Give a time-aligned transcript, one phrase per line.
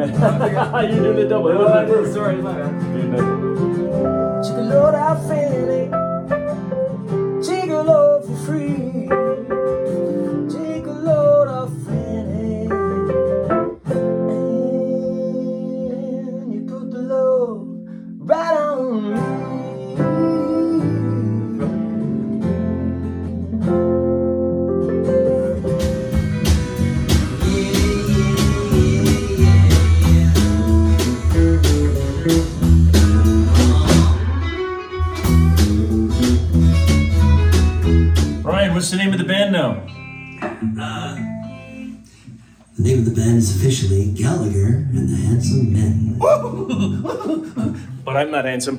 [0.90, 1.48] you do the double.
[1.50, 2.14] It wasn't.
[2.14, 2.80] Sorry, my bad.
[4.42, 5.99] Take a load out Fanny.
[38.80, 39.72] What's the name of the band now?
[40.80, 41.14] Uh,
[42.78, 46.16] the name of the band is officially Gallagher and the Handsome Men.
[48.02, 48.78] But I'm not handsome.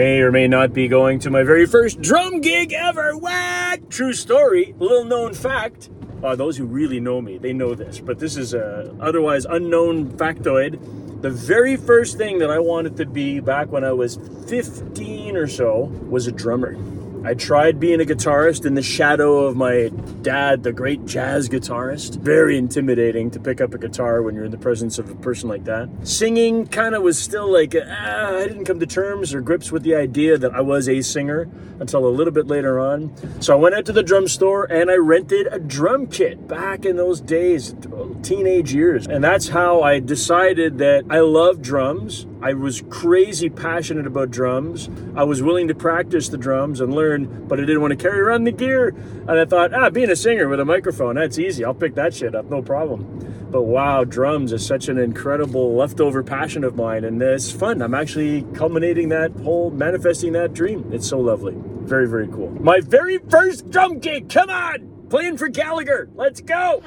[0.00, 3.14] May or may not be going to my very first drum gig ever.
[3.14, 3.90] What?
[3.90, 4.74] True story.
[4.78, 5.90] Little known fact.
[6.24, 10.10] Uh, those who really know me, they know this, but this is a otherwise unknown
[10.12, 11.20] factoid.
[11.20, 14.16] The very first thing that I wanted to be back when I was
[14.48, 16.78] 15 or so was a drummer.
[17.22, 19.90] I tried being a guitarist in the shadow of my
[20.22, 22.18] dad, the great jazz guitarist.
[22.18, 25.48] Very intimidating to pick up a guitar when you're in the presence of a person
[25.48, 25.90] like that.
[26.02, 29.82] Singing kind of was still like, ah, I didn't come to terms or grips with
[29.82, 31.46] the idea that I was a singer
[31.78, 33.12] until a little bit later on.
[33.42, 36.86] So I went out to the drum store and I rented a drum kit back
[36.86, 37.74] in those days,
[38.22, 39.06] teenage years.
[39.06, 42.26] And that's how I decided that I love drums.
[42.42, 44.88] I was crazy passionate about drums.
[45.14, 48.18] I was willing to practice the drums and learn, but I didn't want to carry
[48.18, 48.88] around the gear.
[48.88, 51.64] And I thought, ah, being a singer with a microphone, that's easy.
[51.64, 53.48] I'll pick that shit up, no problem.
[53.50, 57.82] But wow, drums is such an incredible leftover passion of mine, and it's fun.
[57.82, 60.88] I'm actually culminating that whole, manifesting that dream.
[60.92, 61.54] It's so lovely.
[61.56, 62.50] Very, very cool.
[62.60, 65.08] My very first drum gig, come on!
[65.10, 66.08] Playing for Gallagher.
[66.14, 66.82] Let's go!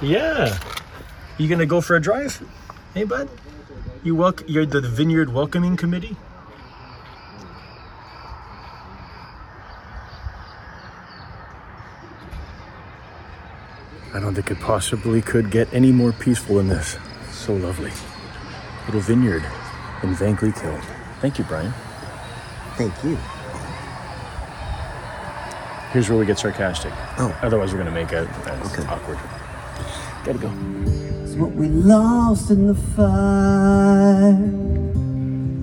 [0.00, 0.56] Yeah.
[1.36, 2.40] You gonna go for a drive?
[2.94, 3.28] Hey, bud?
[4.04, 6.16] You welc- You're the Vineyard Welcoming Committee?
[14.12, 16.96] I don't think it possibly could get any more peaceful than this.
[17.32, 17.90] So lovely.
[18.86, 19.44] Little vineyard
[20.02, 20.78] in Vankleek Hill.
[21.20, 21.72] Thank you, Brian.
[22.76, 23.16] Thank you.
[25.92, 26.92] Here's where we get sarcastic.
[27.18, 27.36] Oh.
[27.42, 28.28] Otherwise, we're gonna make it
[28.66, 28.86] Okay.
[28.86, 29.18] awkward.
[30.24, 30.50] Gotta go.
[31.24, 33.83] It's what we lost in the fire.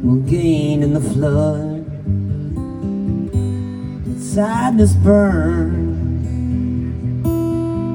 [0.03, 1.85] We'll gain in the flood.
[4.07, 5.91] Let sadness burn.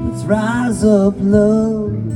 [0.09, 2.07] Let's rise up, love.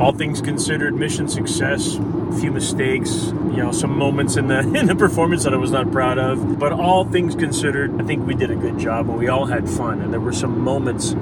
[0.00, 1.96] all things considered, mission success.
[1.96, 5.70] A few mistakes, you know, some moments in the in the performance that I was
[5.70, 6.58] not proud of.
[6.58, 9.66] But all things considered, I think we did a good job, and we all had
[9.66, 10.02] fun.
[10.02, 11.14] And there were some moments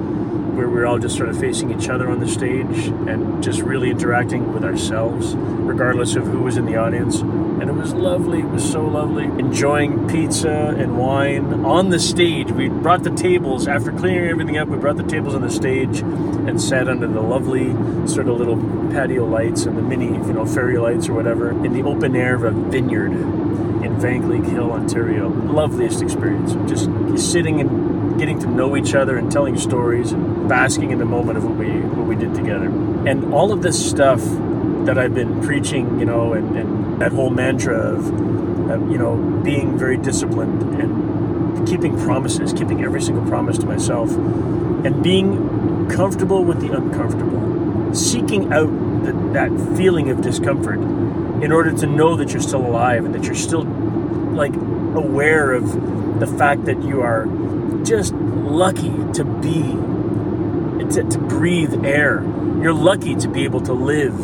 [0.54, 3.60] where we were all just sort of facing each other on the stage and just
[3.60, 7.20] really interacting with ourselves, regardless of who was in the audience.
[7.20, 8.40] And it was lovely.
[8.40, 9.25] It was so lovely.
[9.25, 12.50] Enjoying pizza and wine on the stage.
[12.50, 14.69] We brought the tables after clearing everything up.
[14.69, 17.70] We brought the tables on the stage and sat under the lovely
[18.06, 18.56] sort of little
[18.90, 22.34] patio lights and the mini, you know, fairy lights or whatever in the open air
[22.34, 25.28] of a vineyard in Van Hill, Ontario.
[25.28, 26.55] Loveliest experience.
[26.69, 26.90] Just
[27.31, 31.38] sitting and getting to know each other and telling stories and basking in the moment
[31.38, 32.66] of what we what we did together.
[32.66, 34.20] And all of this stuff
[34.86, 38.08] that I've been preaching, you know, and, and that whole mantra of,
[38.70, 44.10] of, you know, being very disciplined and keeping promises, keeping every single promise to myself,
[44.12, 48.70] and being comfortable with the uncomfortable, seeking out
[49.04, 50.80] the, that feeling of discomfort
[51.42, 56.20] in order to know that you're still alive and that you're still like aware of
[56.20, 57.26] the fact that you are
[57.84, 59.76] just lucky to be
[60.92, 62.22] to, to breathe air.
[62.60, 64.18] You're lucky to be able to live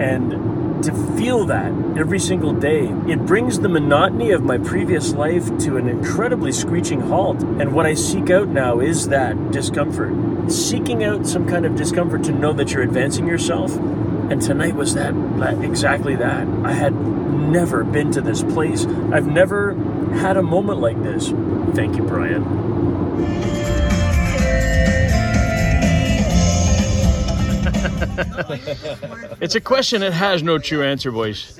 [0.00, 2.86] and to feel that every single day.
[3.06, 7.42] It brings the monotony of my previous life to an incredibly screeching halt.
[7.42, 10.50] And what I seek out now is that discomfort.
[10.50, 13.76] Seeking out some kind of discomfort to know that you're advancing yourself.
[13.76, 16.48] And tonight was that, that exactly that.
[16.64, 18.86] I had never been to this place.
[19.12, 19.74] I've never
[20.12, 21.28] had a moment like this.
[21.74, 22.40] Thank you, Brian.
[29.40, 31.58] It's a question that has no true answer, boys.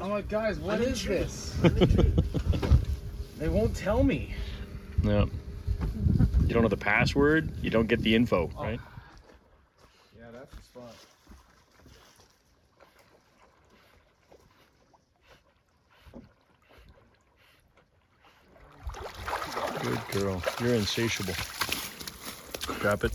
[0.00, 1.54] I'm like, guys, what is this?
[3.38, 4.34] They won't tell me.
[5.04, 5.30] No.
[6.40, 8.80] You don't know the password, you don't get the info, right?
[8.82, 9.00] Oh.
[10.18, 10.94] Yeah, that's the spot.
[19.88, 20.42] Good girl.
[20.60, 21.32] You're insatiable.
[22.80, 23.12] Drop it.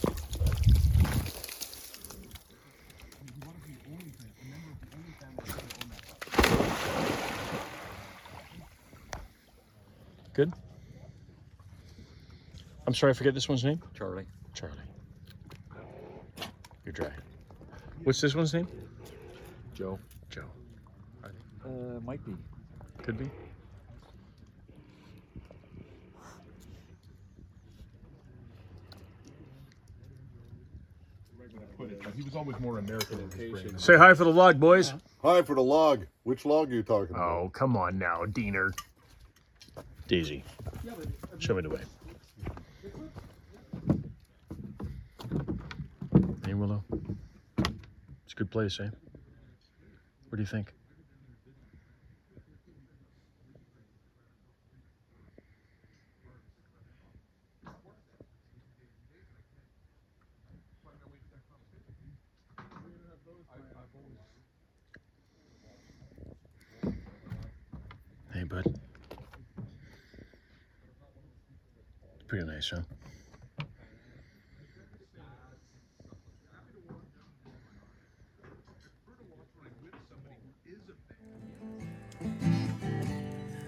[10.33, 10.51] Good.
[12.87, 13.79] I'm sorry, I forget this one's name.
[13.95, 14.25] Charlie.
[14.55, 14.75] Charlie.
[16.85, 17.11] You're dry.
[18.03, 18.67] What's this one's name?
[19.75, 19.99] Joe.
[20.31, 20.41] Joe.
[21.23, 22.33] Uh, might be.
[23.03, 23.29] Could be.
[32.15, 33.77] He was always more American in his brain.
[33.79, 34.94] Say hi for the log, boys.
[35.21, 36.05] Hi for the log.
[36.23, 37.29] Which log are you talking about?
[37.29, 38.71] Oh, come on now, Diener.
[40.07, 40.44] Daisy,
[41.39, 41.81] show me the way.
[46.45, 46.83] Hey, Willow.
[48.25, 48.89] It's a good place, eh?
[50.29, 50.73] What do you think?
[68.33, 68.65] Hey, bud.
[72.15, 72.81] It's pretty nice, huh?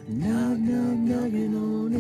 [0.07, 1.93] Knock, knock, knocking on